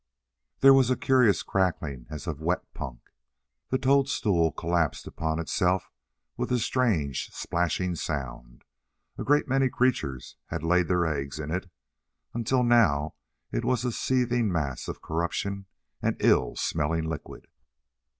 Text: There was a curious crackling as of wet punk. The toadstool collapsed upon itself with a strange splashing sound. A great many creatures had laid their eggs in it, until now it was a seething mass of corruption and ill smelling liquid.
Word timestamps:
There 0.61 0.73
was 0.73 0.89
a 0.89 0.97
curious 0.97 1.43
crackling 1.43 2.07
as 2.09 2.25
of 2.25 2.41
wet 2.41 2.63
punk. 2.73 3.01
The 3.69 3.77
toadstool 3.77 4.51
collapsed 4.51 5.05
upon 5.05 5.37
itself 5.37 5.91
with 6.35 6.51
a 6.51 6.57
strange 6.57 7.29
splashing 7.29 7.93
sound. 7.93 8.63
A 9.19 9.23
great 9.23 9.47
many 9.47 9.69
creatures 9.69 10.37
had 10.47 10.63
laid 10.63 10.87
their 10.87 11.05
eggs 11.05 11.37
in 11.39 11.51
it, 11.51 11.69
until 12.33 12.63
now 12.63 13.13
it 13.51 13.63
was 13.63 13.85
a 13.85 13.91
seething 13.91 14.51
mass 14.51 14.87
of 14.87 15.03
corruption 15.03 15.67
and 16.01 16.17
ill 16.19 16.55
smelling 16.55 17.03
liquid. 17.05 17.45